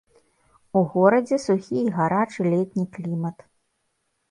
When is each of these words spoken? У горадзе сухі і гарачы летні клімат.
У 0.79 0.81
горадзе 0.93 1.39
сухі 1.43 1.77
і 1.83 1.93
гарачы 1.99 2.41
летні 2.51 2.85
клімат. 2.99 3.37